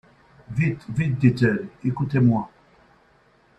Vite! 0.49 0.83
Vite! 0.89 1.19
dit-elle, 1.19 1.67
écoutez-moi. 1.83 2.49